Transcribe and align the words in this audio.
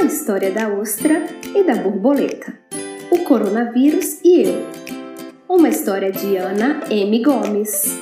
a 0.00 0.02
história 0.02 0.50
da 0.50 0.68
ostra 0.68 1.24
e 1.54 1.62
da 1.62 1.76
borboleta, 1.76 2.52
o 3.12 3.20
coronavírus 3.20 4.20
e 4.24 4.42
eu. 4.42 4.66
Uma 5.48 5.68
história 5.68 6.10
de 6.10 6.36
Ana 6.36 6.80
M. 6.90 7.22
Gomes. 7.22 7.96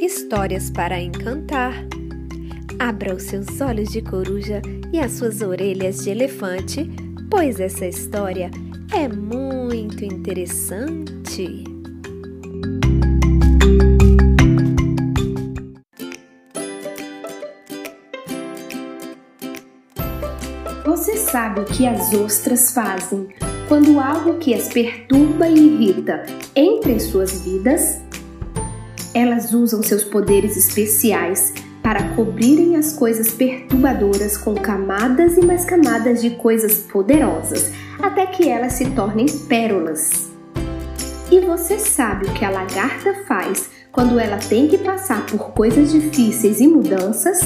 Histórias 0.00 0.70
para 0.70 0.98
encantar. 0.98 1.74
Abra 2.78 3.14
os 3.14 3.24
seus 3.24 3.60
olhos 3.60 3.90
de 3.90 4.00
coruja 4.00 4.62
e 4.90 4.98
as 4.98 5.12
suas 5.12 5.42
orelhas 5.42 6.02
de 6.02 6.10
elefante, 6.10 6.90
pois 7.30 7.60
essa 7.60 7.86
história 7.86 8.50
é 8.90 9.06
muito 9.06 10.02
interessante. 10.02 11.73
Sabe 21.34 21.58
o 21.58 21.64
que 21.64 21.84
as 21.84 22.14
ostras 22.14 22.70
fazem 22.70 23.26
quando 23.66 23.98
algo 23.98 24.34
que 24.34 24.54
as 24.54 24.68
perturba 24.68 25.48
e 25.48 25.58
irrita 25.58 26.22
entra 26.54 26.92
em 26.92 27.00
suas 27.00 27.40
vidas? 27.40 27.98
Elas 29.12 29.52
usam 29.52 29.82
seus 29.82 30.04
poderes 30.04 30.56
especiais 30.56 31.52
para 31.82 32.14
cobrirem 32.14 32.76
as 32.76 32.92
coisas 32.92 33.32
perturbadoras 33.32 34.36
com 34.36 34.54
camadas 34.54 35.36
e 35.36 35.44
mais 35.44 35.64
camadas 35.64 36.22
de 36.22 36.30
coisas 36.30 36.78
poderosas, 36.84 37.72
até 38.00 38.26
que 38.26 38.48
elas 38.48 38.74
se 38.74 38.90
tornem 38.90 39.26
pérolas. 39.26 40.30
E 41.32 41.40
você 41.40 41.80
sabe 41.80 42.26
o 42.26 42.32
que 42.32 42.44
a 42.44 42.50
lagarta 42.50 43.12
faz 43.26 43.70
quando 43.90 44.20
ela 44.20 44.36
tem 44.36 44.68
que 44.68 44.78
passar 44.78 45.26
por 45.26 45.50
coisas 45.50 45.90
difíceis 45.90 46.60
e 46.60 46.68
mudanças? 46.68 47.40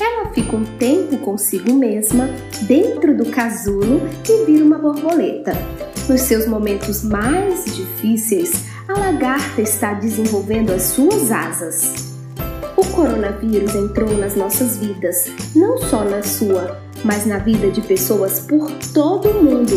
Ela 0.00 0.30
fica 0.32 0.56
um 0.56 0.64
tempo 0.78 1.18
consigo 1.18 1.74
mesma, 1.74 2.30
dentro 2.62 3.14
do 3.14 3.26
casulo 3.26 4.00
e 4.26 4.46
vira 4.46 4.64
uma 4.64 4.78
borboleta. 4.78 5.52
Nos 6.08 6.22
seus 6.22 6.46
momentos 6.46 7.02
mais 7.04 7.66
difíceis, 7.66 8.64
a 8.88 8.98
lagarta 8.98 9.60
está 9.60 9.92
desenvolvendo 9.92 10.70
as 10.70 10.84
suas 10.84 11.30
asas. 11.30 12.14
O 12.76 12.84
coronavírus 12.86 13.74
entrou 13.74 14.16
nas 14.16 14.34
nossas 14.34 14.78
vidas, 14.78 15.30
não 15.54 15.76
só 15.76 16.02
na 16.02 16.22
sua, 16.22 16.80
mas 17.04 17.26
na 17.26 17.36
vida 17.36 17.70
de 17.70 17.82
pessoas 17.82 18.40
por 18.40 18.72
todo 18.94 19.28
o 19.28 19.44
mundo. 19.44 19.76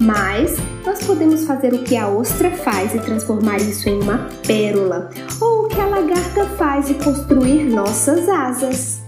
Mas 0.00 0.56
nós 0.84 1.04
podemos 1.04 1.44
fazer 1.44 1.72
o 1.72 1.84
que 1.84 1.96
a 1.96 2.08
ostra 2.08 2.50
faz 2.50 2.96
e 2.96 2.98
transformar 2.98 3.58
isso 3.58 3.88
em 3.88 4.02
uma 4.02 4.28
pérola, 4.44 5.10
ou 5.40 5.66
o 5.66 5.68
que 5.68 5.80
a 5.80 5.86
lagarta 5.86 6.46
faz 6.56 6.90
e 6.90 6.94
construir 6.94 7.62
nossas 7.64 8.28
asas. 8.28 9.02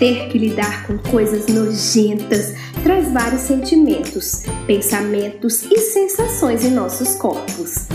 Ter 0.00 0.28
que 0.30 0.38
lidar 0.38 0.86
com 0.86 0.96
coisas 0.96 1.46
nojentas 1.48 2.54
traz 2.82 3.12
vários 3.12 3.42
sentimentos, 3.42 4.44
pensamentos 4.66 5.62
e 5.64 5.76
sensações 5.76 6.64
em 6.64 6.70
nossos 6.70 7.16
corpos. 7.16 7.86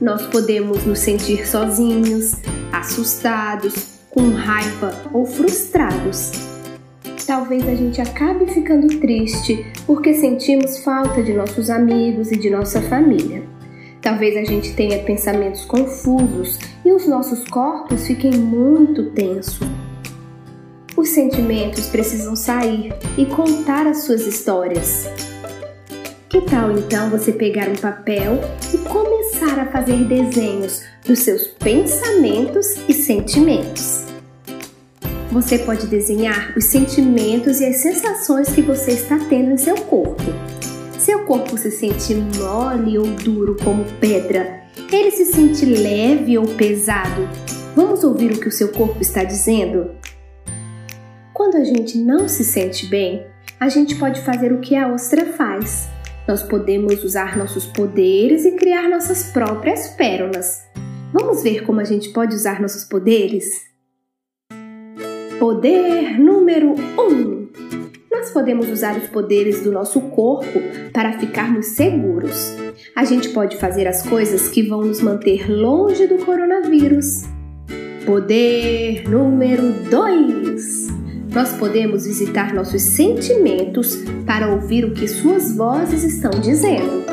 Nós 0.00 0.26
podemos 0.26 0.84
nos 0.84 0.98
sentir 0.98 1.46
sozinhos, 1.46 2.32
assustados, 2.72 3.74
com 4.10 4.30
raiva 4.30 4.92
ou 5.12 5.24
frustrados. 5.24 6.32
Talvez 7.24 7.62
a 7.68 7.76
gente 7.76 8.00
acabe 8.00 8.46
ficando 8.46 8.98
triste 8.98 9.64
porque 9.86 10.14
sentimos 10.14 10.80
falta 10.80 11.22
de 11.22 11.32
nossos 11.32 11.70
amigos 11.70 12.32
e 12.32 12.36
de 12.36 12.50
nossa 12.50 12.82
família. 12.82 13.44
Talvez 14.02 14.36
a 14.36 14.42
gente 14.42 14.74
tenha 14.74 14.98
pensamentos 15.04 15.64
confusos 15.64 16.58
e 16.84 16.90
os 16.90 17.06
nossos 17.06 17.48
corpos 17.48 18.04
fiquem 18.04 18.32
muito 18.32 19.10
tensos. 19.10 19.83
Os 21.04 21.10
sentimentos 21.10 21.84
precisam 21.88 22.34
sair 22.34 22.94
e 23.18 23.26
contar 23.26 23.86
as 23.86 24.04
suas 24.04 24.26
histórias. 24.26 25.06
Que 26.30 26.40
tal 26.40 26.72
então 26.72 27.10
você 27.10 27.30
pegar 27.30 27.68
um 27.68 27.74
papel 27.74 28.40
e 28.72 28.78
começar 28.78 29.58
a 29.58 29.66
fazer 29.66 30.02
desenhos 30.04 30.82
dos 31.06 31.18
seus 31.18 31.46
pensamentos 31.46 32.78
e 32.88 32.94
sentimentos? 32.94 34.06
Você 35.30 35.58
pode 35.58 35.88
desenhar 35.88 36.54
os 36.56 36.64
sentimentos 36.64 37.60
e 37.60 37.66
as 37.66 37.82
sensações 37.82 38.48
que 38.48 38.62
você 38.62 38.92
está 38.92 39.18
tendo 39.28 39.50
em 39.50 39.58
seu 39.58 39.76
corpo. 39.76 40.22
Seu 40.98 41.26
corpo 41.26 41.58
se 41.58 41.70
sente 41.70 42.14
mole 42.14 42.96
ou 42.96 43.04
duro 43.08 43.58
como 43.62 43.84
pedra? 44.00 44.62
Ele 44.90 45.10
se 45.10 45.26
sente 45.26 45.66
leve 45.66 46.38
ou 46.38 46.46
pesado? 46.46 47.28
Vamos 47.76 48.02
ouvir 48.04 48.32
o 48.32 48.40
que 48.40 48.48
o 48.48 48.52
seu 48.52 48.68
corpo 48.68 49.02
está 49.02 49.22
dizendo? 49.22 50.02
Quando 51.34 51.56
a 51.56 51.64
gente 51.64 51.98
não 51.98 52.28
se 52.28 52.44
sente 52.44 52.86
bem, 52.86 53.26
a 53.60 53.68
gente 53.68 53.96
pode 53.96 54.22
fazer 54.22 54.52
o 54.52 54.60
que 54.60 54.74
a 54.74 54.88
ostra 54.88 55.26
faz 55.26 55.92
nós 56.26 56.42
podemos 56.42 57.04
usar 57.04 57.36
nossos 57.36 57.66
poderes 57.66 58.46
e 58.46 58.52
criar 58.52 58.88
nossas 58.88 59.30
próprias 59.30 59.88
pérolas. 59.88 60.62
Vamos 61.12 61.42
ver 61.42 61.64
como 61.64 61.80
a 61.80 61.84
gente 61.84 62.10
pode 62.10 62.34
usar 62.34 62.62
nossos 62.62 62.84
poderes? 62.84 63.44
Poder 65.38 66.18
número 66.18 66.70
1: 66.70 67.02
um. 67.02 67.48
Nós 68.10 68.30
podemos 68.30 68.70
usar 68.70 68.96
os 68.96 69.06
poderes 69.08 69.62
do 69.62 69.70
nosso 69.70 70.00
corpo 70.00 70.60
para 70.94 71.18
ficarmos 71.18 71.66
seguros. 71.66 72.54
A 72.96 73.04
gente 73.04 73.28
pode 73.28 73.58
fazer 73.58 73.86
as 73.86 74.02
coisas 74.02 74.48
que 74.48 74.62
vão 74.62 74.82
nos 74.82 75.02
manter 75.02 75.50
longe 75.50 76.06
do 76.06 76.24
coronavírus. 76.24 77.24
Poder 78.06 79.06
número 79.10 79.72
2: 79.90 81.03
nós 81.34 81.52
podemos 81.52 82.06
visitar 82.06 82.54
nossos 82.54 82.80
sentimentos 82.82 83.96
para 84.24 84.48
ouvir 84.52 84.84
o 84.84 84.94
que 84.94 85.08
suas 85.08 85.54
vozes 85.56 86.04
estão 86.04 86.30
dizendo. 86.30 87.04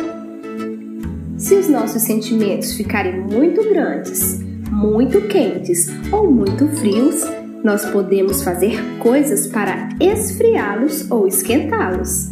Se 1.38 1.56
os 1.56 1.68
nossos 1.68 2.04
sentimentos 2.04 2.74
ficarem 2.74 3.20
muito 3.20 3.68
grandes, 3.68 4.40
muito 4.70 5.22
quentes 5.22 5.88
ou 6.12 6.32
muito 6.32 6.68
frios, 6.68 7.24
nós 7.64 7.84
podemos 7.86 8.44
fazer 8.44 8.80
coisas 9.00 9.48
para 9.48 9.90
esfriá-los 10.00 11.10
ou 11.10 11.28
esquentá-los. 11.28 12.30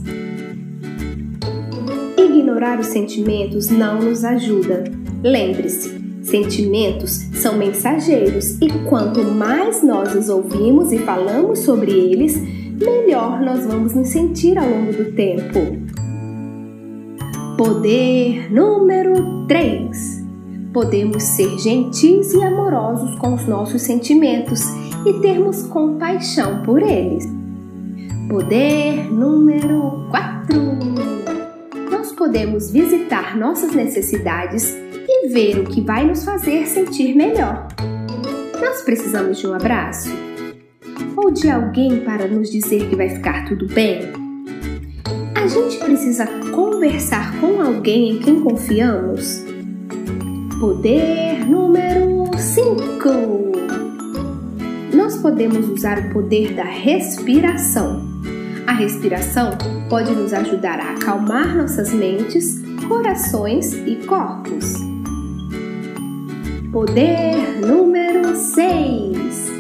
Ignorar 2.18 2.80
os 2.80 2.88
sentimentos 2.88 3.70
não 3.70 4.00
nos 4.00 4.24
ajuda. 4.24 4.84
Lembre-se, 5.24 5.99
Sentimentos 6.30 7.28
são 7.34 7.58
mensageiros 7.58 8.62
e 8.62 8.70
quanto 8.88 9.24
mais 9.24 9.82
nós 9.82 10.14
os 10.14 10.30
ouvimos 10.30 10.92
e 10.92 11.00
falamos 11.00 11.58
sobre 11.60 11.92
eles, 11.92 12.38
melhor 12.38 13.42
nós 13.42 13.66
vamos 13.66 13.96
nos 13.96 14.10
sentir 14.10 14.56
ao 14.56 14.70
longo 14.70 14.94
do 14.94 15.12
tempo. 15.14 15.60
Poder 17.58 18.54
número 18.54 19.48
3: 19.48 20.24
Podemos 20.72 21.24
ser 21.24 21.58
gentis 21.58 22.32
e 22.36 22.44
amorosos 22.44 23.16
com 23.16 23.34
os 23.34 23.48
nossos 23.48 23.82
sentimentos 23.82 24.62
e 25.08 25.14
termos 25.22 25.64
compaixão 25.64 26.62
por 26.62 26.84
eles. 26.84 27.28
Poder 28.30 29.12
número 29.12 30.08
4: 30.12 30.56
Nós 31.90 32.12
podemos 32.12 32.70
visitar 32.70 33.36
nossas 33.36 33.74
necessidades 33.74 34.78
e 35.22 35.28
ver 35.28 35.60
o 35.60 35.66
que 35.66 35.82
vai 35.82 36.06
nos 36.06 36.24
fazer 36.24 36.66
sentir 36.66 37.16
melhor. 37.16 37.68
Nós 38.60 38.82
precisamos 38.82 39.38
de 39.38 39.48
um 39.48 39.54
abraço? 39.54 40.10
Ou 41.16 41.32
de 41.32 41.50
alguém 41.50 42.02
para 42.02 42.28
nos 42.28 42.50
dizer 42.50 42.90
que 42.90 42.96
vai 42.96 43.10
ficar 43.10 43.46
tudo 43.46 43.68
bem? 43.68 44.00
A 45.36 45.48
gente 45.48 45.78
precisa 45.78 46.26
conversar 46.54 47.40
com 47.40 47.62
alguém 47.62 48.12
em 48.12 48.20
quem 48.20 48.42
confiamos? 48.42 49.44
Poder 50.60 51.46
número 51.46 52.26
5. 52.38 53.10
Nós 54.94 55.18
podemos 55.18 55.68
usar 55.70 56.00
o 56.00 56.10
poder 56.14 56.54
da 56.54 56.64
respiração. 56.64 58.08
A 58.68 58.74
respiração 58.74 59.58
pode 59.90 60.12
nos 60.12 60.34
ajudar 60.34 60.80
a 60.80 60.92
acalmar 60.92 61.58
nossas 61.58 61.92
mentes, 61.94 62.62
corações 62.88 63.74
e 63.74 63.96
corpos. 64.06 64.89
Poder 66.72 67.66
número 67.66 68.36
6. 68.36 69.52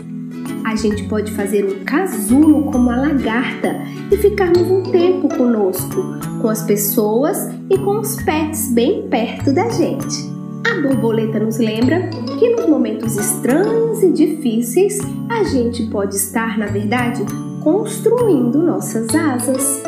A 0.63 0.75
gente 0.75 1.07
pode 1.07 1.31
fazer 1.31 1.65
um 1.65 1.83
casulo 1.83 2.71
como 2.71 2.91
a 2.91 2.97
lagarta 2.97 3.81
e 4.11 4.17
ficarmos 4.17 4.69
um 4.69 4.83
tempo 4.83 5.27
conosco, 5.27 6.03
com 6.39 6.47
as 6.47 6.61
pessoas 6.61 7.49
e 7.67 7.79
com 7.79 7.99
os 7.99 8.21
pets 8.21 8.71
bem 8.73 9.07
perto 9.09 9.51
da 9.51 9.69
gente. 9.69 10.29
A 10.69 10.81
borboleta 10.81 11.39
nos 11.39 11.57
lembra 11.57 12.11
que 12.37 12.49
nos 12.49 12.67
momentos 12.67 13.17
estranhos 13.17 14.03
e 14.03 14.11
difíceis 14.11 14.99
a 15.29 15.43
gente 15.45 15.87
pode 15.87 16.15
estar, 16.15 16.59
na 16.59 16.67
verdade, 16.67 17.23
construindo 17.63 18.61
nossas 18.61 19.07
asas. 19.15 19.81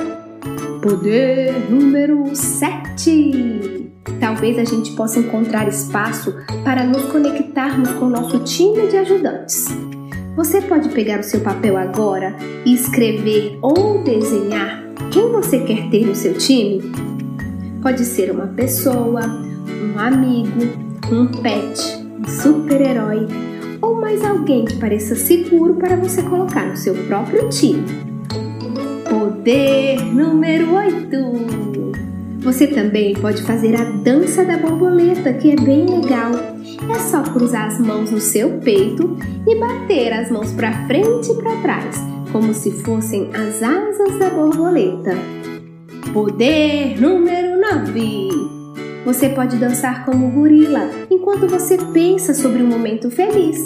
Poder 0.82 1.70
número 1.70 2.36
7. 2.36 3.81
Talvez 4.20 4.58
a 4.58 4.64
gente 4.64 4.92
possa 4.94 5.20
encontrar 5.20 5.68
espaço 5.68 6.34
para 6.64 6.84
nos 6.84 7.04
conectarmos 7.06 7.92
com 7.94 8.06
o 8.06 8.10
nosso 8.10 8.40
time 8.40 8.88
de 8.88 8.98
ajudantes. 8.98 9.68
Você 10.36 10.62
pode 10.62 10.90
pegar 10.90 11.20
o 11.20 11.24
seu 11.24 11.42
papel 11.42 11.78
agora 11.78 12.36
e 12.66 12.74
escrever 12.74 13.60
ou 13.62 14.04
desenhar 14.04 14.82
quem 15.12 15.32
você 15.32 15.60
quer 15.60 15.90
ter 15.90 16.06
no 16.06 16.16
seu 16.16 16.34
time? 16.36 16.82
Pode 17.82 18.06
ser 18.06 18.32
uma 18.32 18.48
pessoa, 18.48 19.22
um 19.22 20.00
amigo, 20.00 20.62
um 21.12 21.28
pet, 21.28 21.82
um 22.18 22.28
super-herói 22.28 23.28
ou 23.82 23.96
mais 24.00 24.24
alguém 24.24 24.64
que 24.64 24.78
pareça 24.78 25.16
seguro 25.16 25.76
para 25.76 25.98
você 25.98 26.24
colocar 26.24 26.66
no 26.66 26.78
seu 26.78 26.94
próprio 27.06 27.50
time. 27.50 27.84
Poder 29.10 30.02
número 30.02 30.74
8. 30.74 31.61
Você 32.42 32.66
também 32.66 33.14
pode 33.14 33.44
fazer 33.44 33.80
a 33.80 33.84
dança 33.84 34.44
da 34.44 34.58
borboleta, 34.58 35.32
que 35.34 35.52
é 35.52 35.56
bem 35.56 35.86
legal. 35.86 36.32
É 36.94 37.00
só 37.00 37.22
cruzar 37.22 37.68
as 37.68 37.80
mãos 37.80 38.10
no 38.10 38.20
seu 38.20 38.58
peito 38.60 39.16
e 39.48 39.56
bater 39.56 40.12
as 40.12 40.32
mãos 40.32 40.52
para 40.52 40.88
frente 40.88 41.32
e 41.32 41.36
para 41.36 41.62
trás, 41.62 41.98
como 42.32 42.52
se 42.54 42.72
fossem 42.72 43.30
as 43.36 43.62
asas 43.62 44.18
da 44.18 44.32
borboleta. 44.32 45.16
Poder 46.12 47.00
número 47.00 47.62
9. 47.62 48.30
Você 49.06 49.30
pode 49.30 49.58
dançar 49.58 50.04
como 50.04 50.32
gorila 50.32 50.90
enquanto 51.12 51.48
você 51.48 51.78
pensa 51.94 52.34
sobre 52.34 52.64
um 52.64 52.68
momento 52.68 53.12
feliz. 53.12 53.60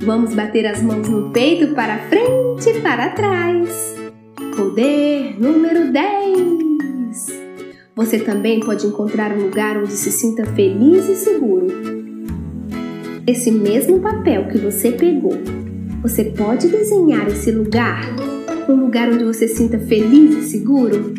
Vamos 0.00 0.34
bater 0.34 0.66
as 0.66 0.82
mãos 0.82 1.08
no 1.08 1.30
peito 1.30 1.72
para 1.72 1.98
frente 2.08 2.68
e 2.68 2.80
para 2.80 3.10
trás. 3.10 3.96
Poder 4.56 5.36
número 5.40 5.92
10. 5.92 6.77
Você 7.98 8.20
também 8.20 8.60
pode 8.60 8.86
encontrar 8.86 9.36
um 9.36 9.42
lugar 9.42 9.76
onde 9.76 9.90
se 9.90 10.12
sinta 10.12 10.46
feliz 10.46 11.08
e 11.08 11.16
seguro. 11.16 11.66
Esse 13.26 13.50
mesmo 13.50 13.98
papel 13.98 14.46
que 14.46 14.56
você 14.56 14.92
pegou, 14.92 15.36
você 16.00 16.26
pode 16.26 16.68
desenhar 16.68 17.26
esse 17.26 17.50
lugar? 17.50 18.02
Um 18.68 18.76
lugar 18.76 19.08
onde 19.12 19.24
você 19.24 19.48
sinta 19.48 19.80
feliz 19.80 20.32
e 20.32 20.48
seguro? 20.48 21.12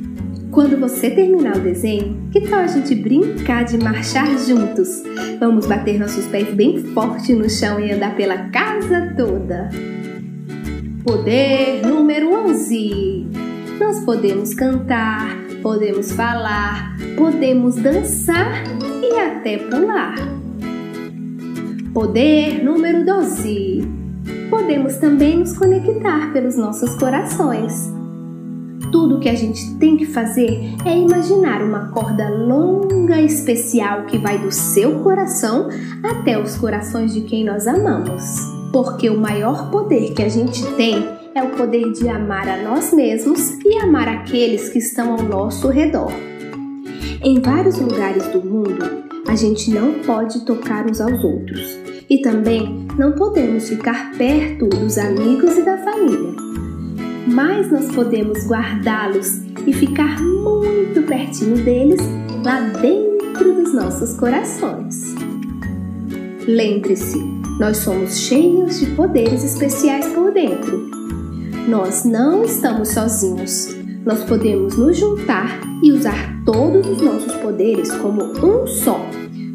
Quando 0.52 0.80
você 0.80 1.10
terminar 1.10 1.58
o 1.58 1.60
desenho, 1.60 2.18
que 2.32 2.48
tal 2.48 2.62
a 2.62 2.68
gente 2.68 2.96
brincar 2.96 3.66
de 3.66 3.78
marchar 3.78 4.40
juntos? 4.40 5.04
Vamos 5.38 5.66
bater 5.66 6.00
nossos 6.00 6.28
pés 6.28 6.48
bem 6.54 6.82
forte 6.94 7.34
no 7.34 7.50
chão 7.50 7.78
e 7.82 7.92
andar 7.92 8.16
pela 8.16 8.50
casa 8.52 9.14
toda. 9.18 9.70
Poder 11.04 11.86
número 11.86 12.34
11. 12.34 13.28
Nós 13.78 14.00
podemos 14.06 14.54
cantar, 14.54 15.39
podemos 15.62 16.12
falar, 16.12 16.96
podemos 17.18 17.76
dançar 17.76 18.64
e 19.04 19.20
até 19.20 19.58
pular. 19.58 20.16
Poder 21.94 22.64
número 22.64 23.06
12. 23.06 23.88
Podemos 24.50 24.98
também 24.98 25.40
nos 25.40 25.58
conectar 25.58 26.32
pelos 26.32 26.56
nossos 26.56 26.96
corações. 26.96 27.92
Tudo 28.92 29.20
que 29.20 29.30
a 29.30 29.36
gente 29.36 29.76
tem 29.76 29.98
que 29.98 30.06
fazer 30.06 30.76
é 30.86 30.98
imaginar 30.98 31.62
uma 31.62 31.90
corda 31.90 32.30
longa 32.30 33.22
especial 33.22 34.06
que 34.06 34.18
vai 34.18 34.40
do 34.40 34.52
seu 34.52 35.00
coração 35.00 35.70
até 36.04 36.42
os 36.42 36.58
corações 36.58 37.14
de 37.14 37.22
quem 37.22 37.44
nós 37.44 37.68
amamos. 37.68 38.24
Porque 38.72 39.10
o 39.10 39.20
maior 39.20 39.70
poder 39.70 40.14
que 40.14 40.24
a 40.24 40.30
gente 40.30 40.66
tem 40.76 41.19
é 41.40 41.44
o 41.44 41.50
poder 41.52 41.92
de 41.94 42.08
amar 42.10 42.48
a 42.50 42.62
nós 42.62 42.94
mesmos 42.94 43.58
e 43.66 43.78
amar 43.78 44.10
aqueles 44.10 44.68
que 44.68 44.80
estão 44.80 45.14
ao 45.14 45.24
nosso 45.24 45.70
redor. 45.70 46.12
Em 47.24 47.40
vários 47.40 47.78
lugares 47.78 48.28
do 48.28 48.44
mundo, 48.44 49.06
a 49.26 49.36
gente 49.36 49.72
não 49.72 49.94
pode 50.00 50.46
tocar 50.46 50.86
uns 50.86 51.00
aos 51.00 51.24
outros 51.24 51.80
e 52.10 52.22
também 52.22 52.86
não 52.98 53.14
podemos 53.14 53.70
ficar 53.70 54.12
perto 54.18 54.68
dos 54.68 54.98
amigos 54.98 55.58
e 55.58 55.64
da 55.64 55.78
família 55.78 56.50
mais 57.28 57.72
nós 57.72 57.94
podemos 57.94 58.48
guardá-los 58.48 59.42
e 59.68 59.72
ficar 59.72 60.20
muito 60.20 61.04
pertinho 61.04 61.64
deles 61.64 62.02
lá 62.44 62.60
dentro 62.82 63.54
dos 63.54 63.74
nossos 63.74 64.14
corações. 64.18 65.14
Lembre-se, 66.48 67.20
nós 67.60 67.78
somos 67.78 68.18
cheios 68.18 68.80
de 68.80 68.88
poderes 68.96 69.44
especiais 69.44 70.08
por 70.08 70.32
dentro. 70.32 70.99
Nós 71.70 72.04
não 72.04 72.44
estamos 72.44 72.90
sozinhos. 72.90 73.68
Nós 74.04 74.24
podemos 74.24 74.76
nos 74.76 74.98
juntar 74.98 75.62
e 75.84 75.92
usar 75.92 76.44
todos 76.44 76.88
os 76.90 77.00
nossos 77.00 77.32
poderes 77.36 77.92
como 77.92 78.24
um 78.24 78.66
só, 78.66 79.00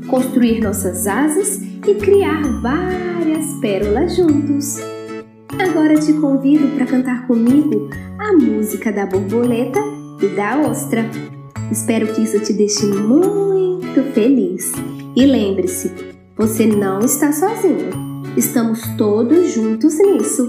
construir 0.07 0.61
nossas 0.61 1.09
asas 1.09 1.61
e 1.61 1.95
criar 1.97 2.41
várias 2.63 3.45
pérolas 3.61 4.15
juntos. 4.15 4.79
Agora 5.59 5.95
te 5.95 6.13
convido 6.13 6.69
para 6.77 6.87
cantar 6.87 7.27
comigo 7.27 7.91
a 8.21 8.33
música 8.35 8.93
da 8.93 9.07
borboleta 9.07 9.81
e 10.23 10.29
da 10.37 10.61
ostra. 10.71 11.11
Espero 11.73 12.07
que 12.15 12.23
isso 12.23 12.39
te 12.39 12.53
deixe 12.53 12.87
muito 12.87 14.05
feliz. 14.13 14.71
E 15.17 15.27
lembre-se, 15.27 15.91
você 16.37 16.65
não 16.65 17.01
está 17.01 17.33
sozinho. 17.33 17.91
Estamos 18.37 18.83
todos 18.97 19.53
juntos 19.53 19.99
nisso. 19.99 20.47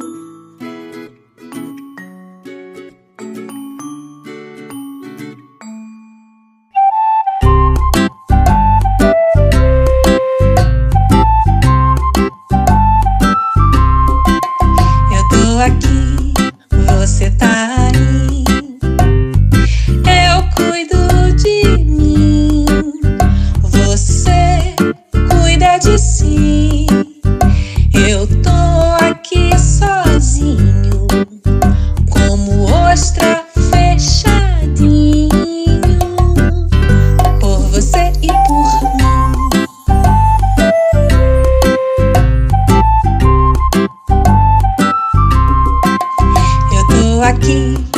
Tristinho 47.33 47.94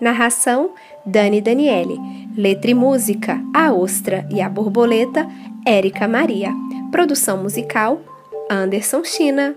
Narração: 0.00 0.70
Dani 1.04 1.40
Daniele. 1.40 1.98
Letra 2.36 2.70
e 2.70 2.74
música: 2.74 3.40
A 3.54 3.72
Ostra 3.72 4.28
e 4.30 4.40
a 4.40 4.48
Borboleta, 4.48 5.28
Érica 5.66 6.06
Maria. 6.06 6.52
Produção 6.90 7.42
musical: 7.42 8.00
Anderson 8.50 9.02
China. 9.04 9.56